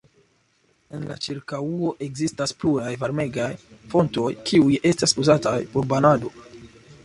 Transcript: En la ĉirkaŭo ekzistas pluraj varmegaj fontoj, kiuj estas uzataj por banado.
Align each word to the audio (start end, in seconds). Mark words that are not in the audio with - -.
En 0.99 1.03
la 1.09 1.17
ĉirkaŭo 1.25 1.89
ekzistas 2.07 2.55
pluraj 2.63 2.95
varmegaj 3.03 3.51
fontoj, 3.95 4.33
kiuj 4.51 4.81
estas 4.93 5.17
uzataj 5.25 5.57
por 5.77 5.91
banado. 5.95 6.35